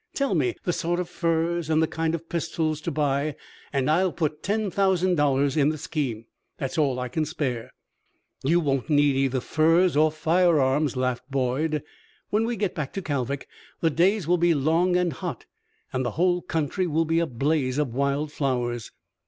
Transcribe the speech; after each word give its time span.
Tell 0.15 0.33
me 0.33 0.55
the 0.63 0.73
sort 0.73 0.99
of 0.99 1.07
furs 1.07 1.69
and 1.69 1.79
the 1.79 1.85
kind 1.87 2.15
of 2.15 2.27
pistols 2.27 2.81
to 2.81 2.89
buy, 2.89 3.35
and 3.71 3.87
I'll 3.87 4.11
put 4.11 4.41
ten 4.41 4.71
thousand 4.71 5.13
dollars 5.13 5.55
in 5.55 5.69
the 5.69 5.77
scheme. 5.77 6.25
That's 6.57 6.75
all 6.75 6.97
I 6.97 7.07
can 7.07 7.23
spare." 7.23 7.71
"You 8.43 8.59
won't 8.61 8.89
need 8.89 9.15
either 9.15 9.39
furs 9.39 9.95
or 9.95 10.11
firearms," 10.11 10.95
laughed 10.97 11.29
Boyd. 11.29 11.83
"When 12.31 12.45
we 12.45 12.55
get 12.55 12.73
back 12.73 12.93
to 12.93 13.03
Kalvik 13.03 13.47
the 13.81 13.91
days 13.91 14.27
will 14.27 14.39
be 14.39 14.55
long 14.55 14.97
and 14.97 15.13
hot, 15.13 15.45
and 15.93 16.03
the 16.03 16.09
whole 16.17 16.41
country 16.41 16.87
will 16.87 17.05
be 17.05 17.19
a 17.19 17.27
blaze 17.27 17.77
of 17.77 17.93
wild 17.93 18.31
flowers." 18.31 18.89